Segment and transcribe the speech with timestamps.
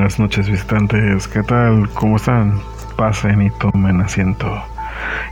[0.00, 1.90] buenas noches visitantes, ¿qué tal?
[1.90, 2.58] ¿Cómo están?
[2.96, 4.64] Pasen y tomen asiento.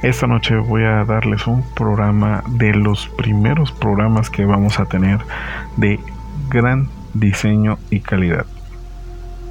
[0.03, 5.21] Esta noche voy a darles un programa de los primeros programas que vamos a tener
[5.79, 5.99] de
[6.51, 8.45] gran diseño y calidad.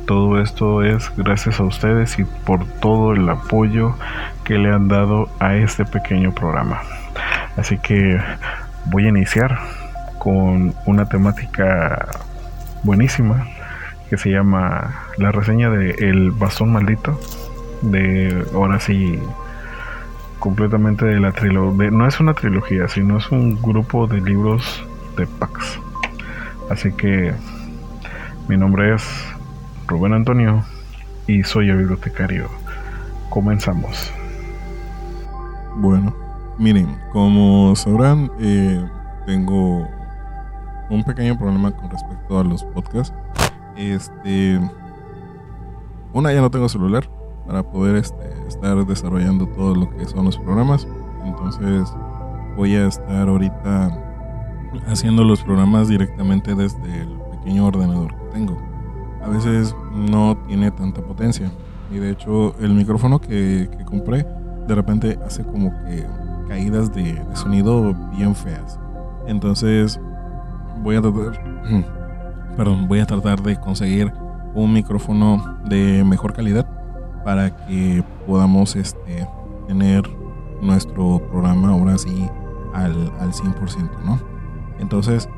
[0.05, 3.95] Todo esto es gracias a ustedes y por todo el apoyo
[4.43, 6.81] que le han dado a este pequeño programa.
[7.55, 8.21] Así que
[8.85, 9.57] voy a iniciar
[10.19, 12.07] con una temática
[12.83, 13.47] buenísima
[14.09, 17.19] que se llama la reseña de El bastón maldito
[17.81, 19.19] de ahora sí
[20.39, 24.85] completamente de la trilogía no es una trilogía sino es un grupo de libros
[25.15, 25.79] de Pax
[26.69, 27.33] así que
[28.47, 29.03] mi nombre es
[29.87, 30.63] Rubén Antonio
[31.27, 32.49] y soy el bibliotecario.
[33.29, 34.11] Comenzamos.
[35.75, 38.83] Bueno miren como sabrán eh,
[39.25, 39.87] tengo
[40.89, 43.13] un pequeño problema con respecto a los podcasts
[43.77, 44.59] este.
[46.13, 47.09] Una, ya no tengo celular
[47.45, 50.87] para poder este, estar desarrollando todo lo que son los programas.
[51.25, 51.93] Entonces,
[52.55, 54.03] voy a estar ahorita
[54.87, 58.57] haciendo los programas directamente desde el pequeño ordenador que tengo.
[59.23, 61.51] A veces no tiene tanta potencia.
[61.91, 64.25] Y de hecho, el micrófono que, compré
[64.67, 66.05] de repente hace como que
[66.49, 68.79] caídas de, de sonido bien feas.
[69.27, 69.99] Entonces,
[70.83, 71.39] voy a tratar
[72.57, 74.11] perdón, voy a tratar de conseguir
[74.55, 76.67] un micrófono de mejor calidad
[77.23, 79.27] para que podamos este,
[79.67, 80.03] tener
[80.61, 82.27] nuestro programa ahora sí
[82.73, 84.19] al, al 100%, ¿no?
[84.79, 85.29] Entonces,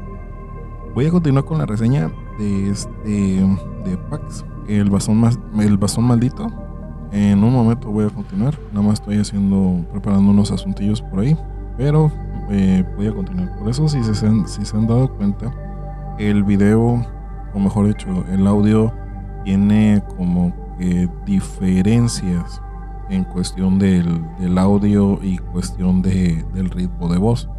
[0.95, 3.45] voy a continuar con la reseña de este
[3.85, 5.21] de Pax, el bastón,
[5.59, 6.47] el bastón maldito.
[7.11, 11.35] En un momento voy a continuar, nada más estoy haciendo, preparando unos asuntillos por ahí,
[11.75, 12.11] pero
[12.49, 13.57] eh, voy a continuar.
[13.57, 15.51] Por eso, si se, si se han dado cuenta,
[16.19, 17.05] el video,
[17.53, 18.93] o mejor dicho, el audio
[19.45, 22.61] tiene como que diferencias
[23.09, 27.49] en cuestión del, audio y cuestión de, del ritmo de voz.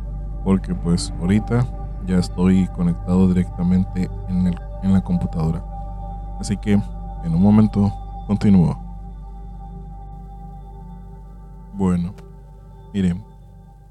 [0.45, 1.67] Porque pues ahorita
[2.07, 5.65] ya estoy conectado directamente en, el, en la computadora.
[6.39, 7.93] Así que en un momento
[8.27, 8.79] continúo.
[11.73, 12.13] Bueno,
[12.93, 13.25] miren,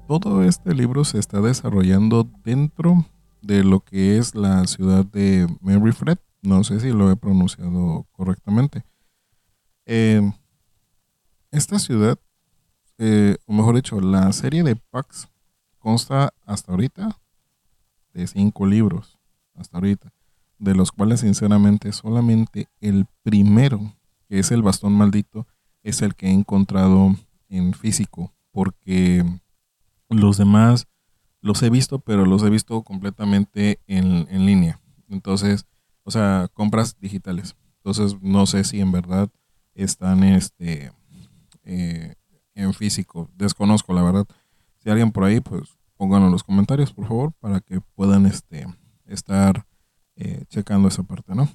[0.06, 3.04] todo este libro se está desarrollando dentro
[3.42, 5.46] de lo que es la ciudad de
[5.92, 8.84] Fred No sé si lo he pronunciado correctamente.
[9.86, 10.32] Em,
[11.50, 12.18] esta ciudad,
[12.98, 15.28] eh, o mejor dicho, la serie de Pax
[15.78, 17.18] consta hasta ahorita
[18.12, 19.18] de cinco libros,
[19.54, 20.12] hasta ahorita,
[20.58, 23.96] de los cuales sinceramente solamente el primero,
[24.28, 25.46] que es el bastón maldito,
[25.82, 27.16] es el que he encontrado
[27.48, 29.24] en físico, porque
[30.08, 30.86] los demás
[31.40, 34.80] los he visto, pero los he visto completamente en, línea.
[35.08, 35.66] Entonces,
[36.04, 37.56] o sea, compras digitales.
[37.78, 39.30] Entonces, no sé si en verdad
[39.74, 40.92] están este,
[41.64, 42.14] eh,
[42.54, 43.30] en físico.
[43.36, 44.26] Desconozco, la verdad.
[44.78, 48.66] Si alguien por ahí, pues pónganlo en los comentarios, por favor, para que puedan este,
[49.06, 49.66] estar
[50.16, 51.48] eh, checando esa parte, ¿no?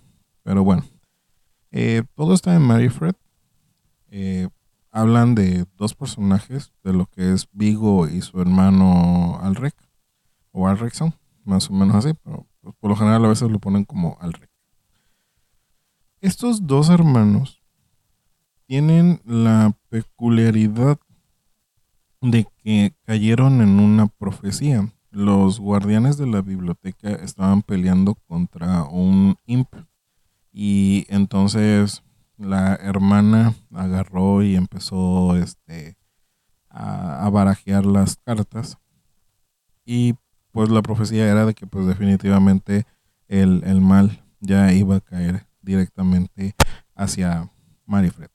[0.44, 0.84] Pero bueno,
[1.72, 3.16] eh, todo está en Maryfred.
[4.09, 4.47] Eh,
[4.96, 9.76] hablan de dos personajes, de lo que es Vigo y su hermano Alrek,
[10.52, 11.14] o Alrekson,
[11.44, 14.50] más o menos así, pero pues, por lo general a veces lo ponen como Alrek.
[16.22, 17.62] Estos dos hermanos
[18.68, 20.98] tienen la peculiaridad
[22.22, 24.94] de que cayeron en una profecía.
[25.12, 29.68] Los guardianes de la biblioteca estaban peleando contra un imp
[30.54, 32.02] y entonces
[32.38, 35.97] la hermana agarró y empezó este,
[36.69, 38.78] a, barajear las cartas.
[39.85, 40.16] Y
[40.51, 42.85] pues la profecía era de que pues definitivamente
[43.28, 46.56] el, mal ya iba a caer directamente
[46.96, 47.51] hacia
[47.85, 48.29] Marifred.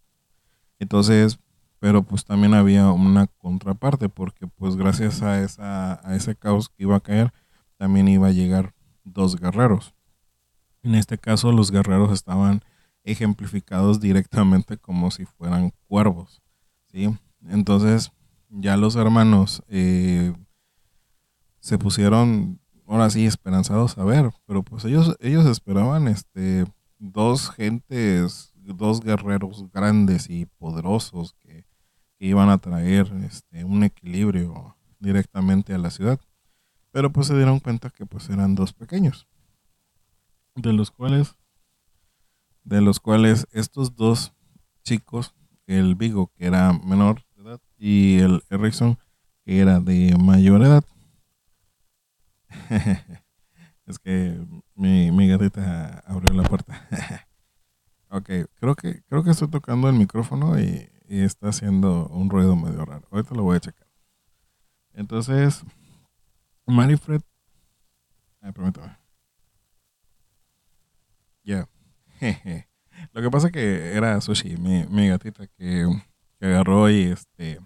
[0.79, 1.39] Entonces,
[1.79, 6.85] pero pues también había una contraparte porque pues gracias a, esa, a ese caos que
[6.85, 7.33] iba a caer,
[7.77, 8.75] también iba a llegar
[9.05, 9.95] dos guerreros.
[10.83, 12.63] En este caso los guerreros estaban
[13.05, 16.43] ejemplificados directamente como si fueran cuervos.
[16.91, 17.09] ¿sí?
[17.49, 18.13] Entonces
[18.49, 20.33] ya los hermanos eh,
[21.61, 26.65] se pusieron ahora sí esperanzados a ver, pero pues ellos, ellos esperaban este,
[26.99, 31.69] dos gentes, dos guerreros grandes y poderosos que,
[32.23, 36.21] iban a traer este, un equilibrio directamente a la ciudad.
[36.91, 39.27] Pero pues se dieron cuenta que pues eran dos pequeños,
[40.55, 41.39] de los cuales
[42.65, 44.33] de los cuales estos dos
[44.83, 45.35] chicos,
[45.67, 48.99] el Vigo, que era menor de edad, y el Erickson,
[49.45, 50.85] que era de mayor edad.
[53.87, 54.39] es que
[54.75, 56.89] mi, mi gatita abrió la puerta.
[58.13, 62.85] Ok, creo que, creo que estoy tocando el micrófono y, está haciendo un ruido medio
[62.85, 63.07] raro.
[63.11, 63.87] Ahorita lo voy a checar.
[64.95, 65.65] Entonces,
[66.67, 67.21] Marifred.
[68.41, 68.97] Ah, permítame.
[71.45, 71.69] Ya.
[73.13, 75.87] Lo que pasa es que era Sushi, mi, mi gatita, que,
[76.41, 77.61] agarró y este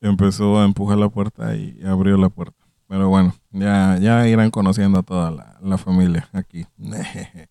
[0.00, 2.64] empezó a empujar la puerta y abrió la puerta.
[2.88, 6.66] Pero bueno, ya, ya irán conociendo a toda la, la familia aquí.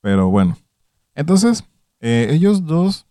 [0.00, 0.56] Pero bueno,
[1.16, 1.64] entonces,
[2.00, 3.06] eh, ellos dos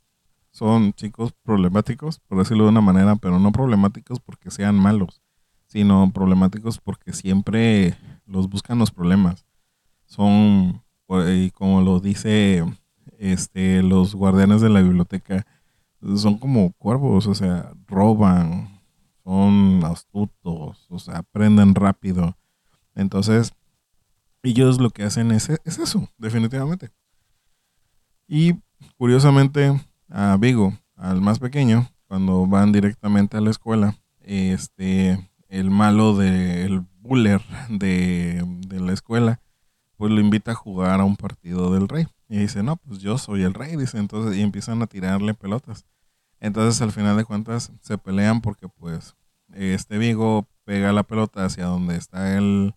[0.51, 5.21] son chicos problemáticos, por decirlo de una manera, pero no problemáticos porque sean malos,
[5.65, 9.45] sino problemáticos porque siempre los buscan los problemas.
[10.05, 12.63] Son, y como lo dice
[13.17, 15.45] este, los guardianes de la biblioteca,
[16.17, 18.81] son como cuervos, o sea, roban,
[19.23, 22.37] son astutos, o sea, aprenden rápido.
[22.93, 23.53] Entonces,
[24.43, 26.91] ellos lo que hacen es, es eso, definitivamente.
[28.27, 28.55] Y
[28.97, 29.79] curiosamente
[30.09, 36.85] a Vigo, al más pequeño, cuando van directamente a la escuela, este, el malo del
[36.99, 39.39] buller de, de, la escuela,
[39.97, 42.07] pues lo invita a jugar a un partido del rey.
[42.27, 45.85] Y dice, no, pues yo soy el rey, dice, entonces, y empiezan a tirarle pelotas.
[46.39, 49.15] Entonces, al final de cuentas, se pelean porque, pues,
[49.53, 52.73] este Vigo pega la pelota hacia donde está el,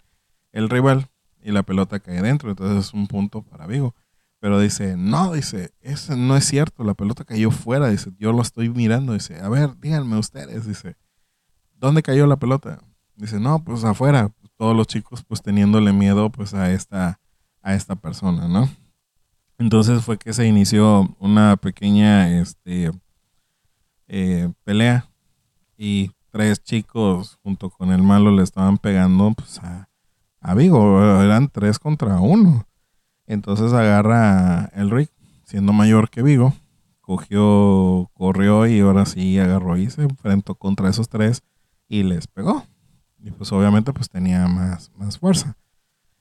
[0.53, 1.09] el rival
[1.43, 3.95] y la pelota cae dentro, entonces es un punto para Vigo.
[4.41, 8.43] Pero dice, no, dice, eso no es cierto, la pelota cayó fuera, dice, yo lo
[8.43, 10.97] estoy mirando, dice, a ver, díganme ustedes, dice,
[11.75, 12.81] ¿dónde cayó la pelota?
[13.17, 17.21] Dice, no, pues afuera, todos los chicos pues teniéndole miedo pues a esta,
[17.63, 18.69] a esta persona, ¿no?
[19.57, 22.91] Entonces fue que se inició una pequeña este,
[24.09, 25.09] eh, pelea
[25.77, 29.89] y tres chicos junto con el malo le estaban pegando pues a,
[30.41, 32.67] a Vigo, eran tres contra uno.
[33.27, 35.11] Entonces agarra el Rick,
[35.45, 36.55] siendo mayor que Vigo,
[37.01, 41.43] cogió, corrió y ahora sí agarró y se enfrentó contra esos tres
[41.89, 42.65] y les pegó.
[43.23, 45.57] Y pues obviamente pues tenía más, más fuerza.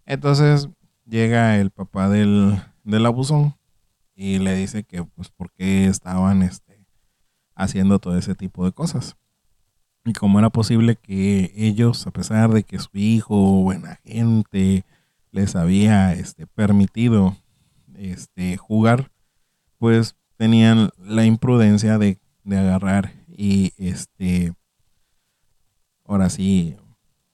[0.05, 0.69] Entonces
[1.05, 3.55] llega el papá del, del abusón
[4.15, 6.83] y le dice que pues por qué estaban este,
[7.55, 9.15] haciendo todo ese tipo de cosas.
[10.05, 14.85] Y cómo era posible que ellos, a pesar de que su hijo, buena gente,
[15.31, 17.35] les había este, permitido
[17.95, 19.11] este, jugar,
[19.77, 24.53] pues tenían la imprudencia de, agarrar y este
[26.05, 26.77] ahora sí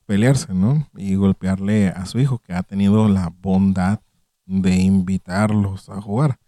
[0.06, 0.88] pelearse, ¿no?
[0.96, 4.00] Y golpearle a su hijo que ha tenido la bondad
[4.46, 6.40] de invitarlos a jugar.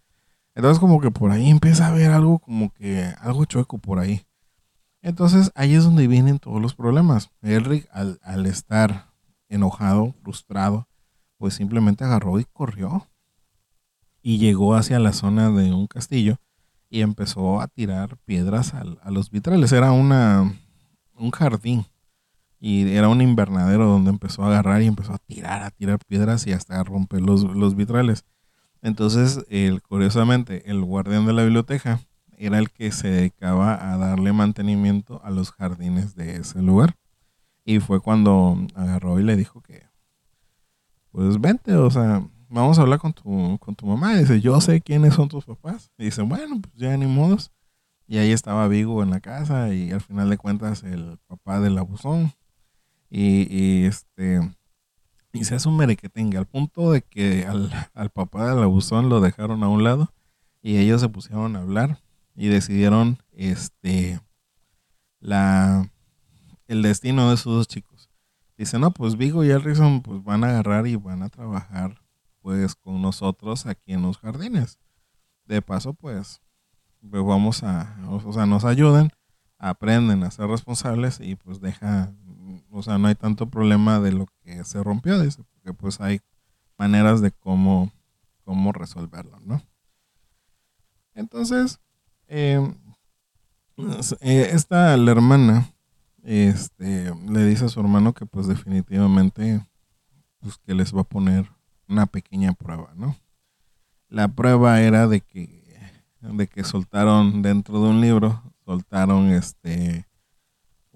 [0.54, 4.26] Entonces como que por ahí empieza a haber algo como que algo chueco por ahí.
[5.02, 7.30] Entonces ahí es donde vienen todos los problemas.
[7.42, 9.12] Elric al, estar
[9.48, 10.88] enojado, frustrado,
[11.36, 13.06] pues simplemente agarró y corrió.
[14.22, 16.38] Y llegó hacia la zona de un castillo
[16.88, 19.70] y empezó a tirar piedras a, los vitrales.
[19.72, 20.58] Era una,
[21.14, 21.86] un jardín
[22.58, 26.46] y era un invernadero donde empezó a agarrar y empezó a tirar, a tirar piedras
[26.46, 28.24] y hasta a romper los, los vitrales.
[28.82, 29.44] Entonces,
[29.88, 32.00] curiosamente, el guardián de la biblioteca
[32.38, 36.96] era el que se dedicaba a darle mantenimiento a los jardines de ese lugar.
[37.64, 39.84] Y fue cuando agarró y le dijo que
[41.10, 44.16] pues vente, o sea, vamos a hablar con tu, con tu mamá.
[44.16, 45.90] dice, yo sé quiénes son tus papás.
[45.96, 47.52] Y dice, bueno, pues ya ni modos.
[48.06, 51.78] Y ahí estaba Vigo en la casa y al final de cuentas el papá del
[51.78, 52.32] abusón.
[53.10, 54.40] Y, este
[55.32, 59.20] y se hace un merequetengue al punto de que al, al, papá del abusón lo
[59.20, 60.14] dejaron a un lado
[60.62, 62.00] y ellos se pusieron a hablar
[62.34, 64.20] y decidieron este
[65.20, 65.90] la
[66.68, 68.10] el destino de esos dos chicos.
[68.56, 72.00] Dice, no, pues Vigo y Harrison pues van a agarrar y van a trabajar
[72.40, 74.78] pues con nosotros aquí en los jardines.
[75.44, 76.40] De paso, pues,
[77.08, 79.10] pues vamos a, o sea, nos ayudan,
[79.58, 82.12] aprenden a ser responsables y pues deja,
[82.70, 86.20] o sea, no hay tanto problema de lo que se rompió, dice, porque pues hay
[86.78, 87.92] maneras de cómo,
[88.44, 89.62] cómo resolverlo, ¿no?
[91.14, 91.80] Entonces,
[92.28, 92.60] eh,
[94.20, 95.72] eh esta, la hermana,
[96.22, 99.64] este, le dice a su hermano que pues definitivamente
[100.40, 101.50] pues que les va a poner
[101.88, 103.16] una pequeña prueba, ¿no?
[104.08, 105.66] La prueba era de que
[106.20, 110.06] de que soltaron dentro de un libro, soltaron este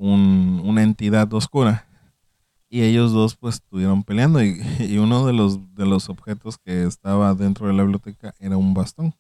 [0.00, 1.87] un, una entidad oscura
[2.71, 4.59] y ellos dos pues estuvieron peleando y,
[4.99, 9.14] uno de los de los objetos que estaba dentro de la biblioteca era un bastón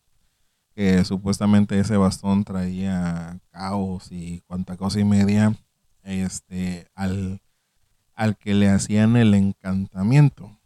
[0.74, 5.54] que supuestamente ese bastón traía caos y cuanta cosa y media
[6.02, 7.42] este, al,
[8.14, 10.58] al que le hacían el encantamiento.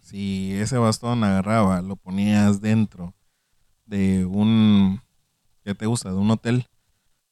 [0.00, 3.14] Si ese bastón agarraba, lo ponías dentro
[3.86, 5.00] de un,
[5.62, 6.10] ¿qué te gusta?
[6.10, 6.66] De un hotel.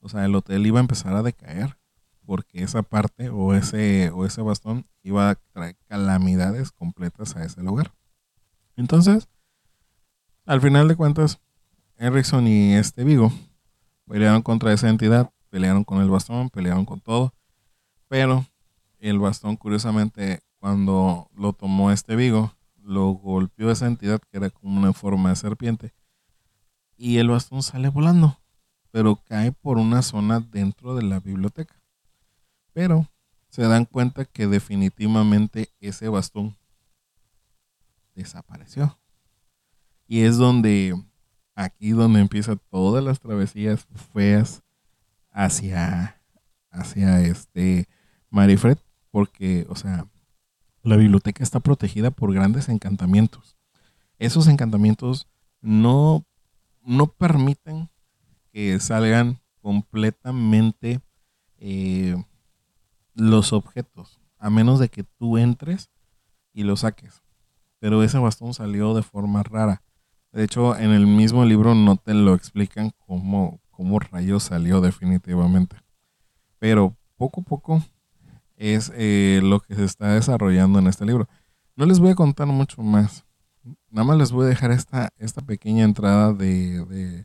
[0.00, 1.76] O sea, el hotel iba a empezar a decaer
[2.24, 7.62] porque esa parte o ese, o ese bastón iba a traer calamidades completas a ese
[7.62, 7.92] lugar.
[8.76, 9.28] Entonces,
[10.46, 11.40] al final de cuentas,
[11.96, 13.32] Erickson y este Vigo
[14.06, 17.32] pelearon contra esa entidad, pelearon con el bastón, pelearon con todo,
[18.08, 18.46] pero
[18.98, 24.78] el bastón, curiosamente, cuando lo tomó este Vigo, lo golpeó esa entidad que era como
[24.78, 25.94] una forma de serpiente
[27.02, 28.38] y el bastón sale volando,
[28.92, 31.81] pero cae por una zona dentro de la biblioteca.
[32.72, 33.08] Pero
[33.48, 36.56] se dan cuenta que definitivamente ese bastón
[38.14, 38.98] desapareció.
[40.06, 40.94] Y es donde,
[41.54, 44.62] aquí donde empieza todas las travesías feas
[45.30, 46.20] hacia,
[46.70, 47.88] hacia este
[48.30, 48.78] Marifred,
[49.10, 50.06] porque, o sea,
[50.82, 53.56] la biblioteca está protegida por grandes encantamientos.
[54.18, 55.28] Esos encantamientos
[55.60, 56.24] no,
[56.82, 57.90] no permiten
[58.52, 61.00] que salgan completamente
[61.58, 62.16] eh,
[63.22, 65.90] los objetos, a menos de que tú entres
[66.52, 67.22] y lo saques.
[67.78, 69.82] Pero ese bastón salió de forma rara.
[70.32, 75.76] De hecho, en el mismo libro no te lo explican cómo, cómo rayos salió definitivamente.
[76.58, 77.82] Pero poco a poco
[78.56, 81.28] es eh, lo que se está desarrollando en este libro.
[81.76, 83.24] No les voy a contar mucho más.
[83.88, 87.24] Nada más les voy a dejar esta, esta pequeña entrada de, de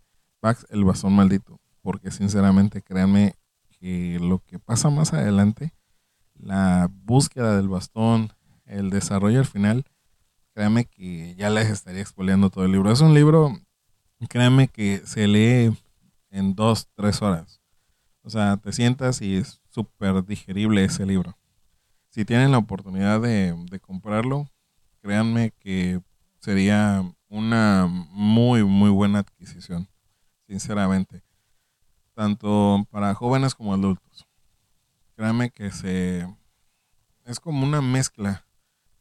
[0.69, 1.59] el bastón maldito.
[1.81, 3.33] Porque sinceramente, créanme
[3.79, 5.73] que lo que pasa más adelante
[6.39, 8.33] la búsqueda del bastón,
[8.65, 9.85] el desarrollo al final,
[10.53, 12.91] créanme que ya les estaría expoliando todo el libro.
[12.91, 13.59] Es un libro,
[14.29, 15.75] créanme que se lee
[16.29, 17.61] en dos, tres horas.
[18.21, 21.37] O sea, te sientas y es súper digerible ese libro.
[22.09, 24.49] Si tienen la oportunidad de, de comprarlo,
[25.01, 26.01] créanme que
[26.39, 29.87] sería una muy, muy buena adquisición,
[30.47, 31.23] sinceramente.
[32.13, 34.26] Tanto para jóvenes como adultos.
[35.17, 36.27] Créame que se
[37.25, 38.45] es como una mezcla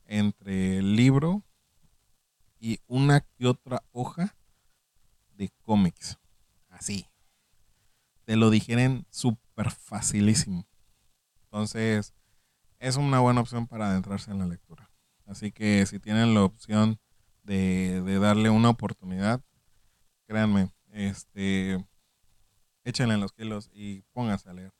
[0.06, 1.44] entre el libro
[2.58, 4.35] y una y otra hoja
[5.35, 6.18] de cómics.
[6.70, 7.06] Así.
[8.25, 10.66] Te lo digieren súper facilísimo.
[11.44, 12.14] Entonces,
[12.78, 14.90] es una buena opción para adentrarse en la lectura.
[15.26, 16.99] Así que si tienen la opción
[17.42, 19.42] de, de darle una oportunidad,
[20.26, 21.85] créanme, este,
[22.85, 24.75] échenle en los kilos y pónganse a leer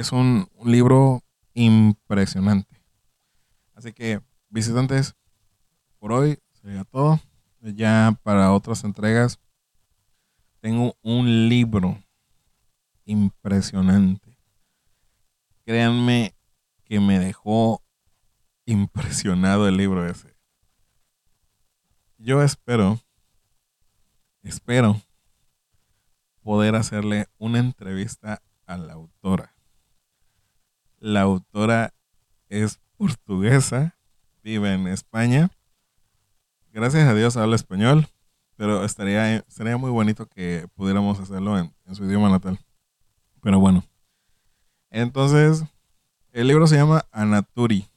[0.00, 1.24] es un, libro
[1.54, 2.80] impresionante.
[3.74, 5.16] Así que, visitantes,
[5.98, 7.20] por hoy sería todo.
[7.60, 9.40] Ya para otras entregas,
[10.60, 11.98] tengo un libro
[13.04, 14.38] impresionante.
[15.64, 16.32] Créanme
[16.84, 17.82] que me dejó
[18.66, 20.36] impresionado el libro ese.
[22.18, 23.00] Yo espero,
[24.42, 25.00] espero
[26.42, 29.57] poder hacerle una entrevista a la autora.
[31.00, 31.94] La autora
[32.48, 33.96] es portuguesa,
[34.42, 35.50] vive en España.
[36.72, 38.08] Gracias a Dios habla español,
[38.56, 42.58] pero estaría, sería muy bonito que pudiéramos hacerlo en, su idioma natal.
[43.40, 43.84] Pero bueno.
[44.90, 45.62] Entonces,
[46.32, 47.88] el libro se llama Anaturi.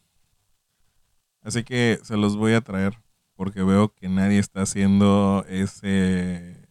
[1.41, 2.95] Así que se los voy a traer
[3.35, 6.67] porque veo que nadie está haciendo ese,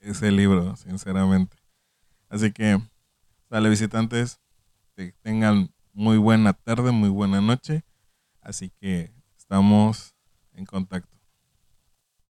[0.00, 1.58] ese libro, sinceramente.
[2.30, 2.80] Así que,
[3.50, 4.40] sale visitantes,
[4.96, 7.84] que tengan muy buena tarde, muy buena noche.
[8.40, 10.14] Así que estamos
[10.52, 11.13] en contacto.